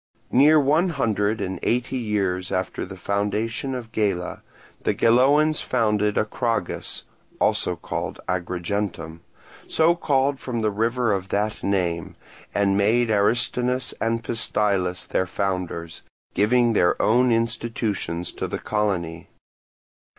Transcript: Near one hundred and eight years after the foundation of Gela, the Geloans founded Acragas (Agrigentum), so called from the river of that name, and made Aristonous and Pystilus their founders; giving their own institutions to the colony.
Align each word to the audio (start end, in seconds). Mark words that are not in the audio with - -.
Near 0.31 0.59
one 0.59 0.89
hundred 0.89 1.41
and 1.41 1.59
eight 1.61 1.91
years 1.91 2.51
after 2.51 2.87
the 2.87 2.95
foundation 2.97 3.75
of 3.75 3.91
Gela, 3.91 4.41
the 4.81 4.95
Geloans 4.95 5.61
founded 5.61 6.15
Acragas 6.17 7.03
(Agrigentum), 7.39 9.19
so 9.67 9.93
called 9.95 10.39
from 10.39 10.61
the 10.61 10.71
river 10.71 11.13
of 11.13 11.27
that 11.29 11.61
name, 11.61 12.15
and 12.55 12.75
made 12.75 13.09
Aristonous 13.11 13.93
and 14.01 14.23
Pystilus 14.23 15.05
their 15.05 15.27
founders; 15.27 16.01
giving 16.33 16.73
their 16.73 16.99
own 16.99 17.31
institutions 17.31 18.31
to 18.31 18.47
the 18.47 18.57
colony. 18.57 19.27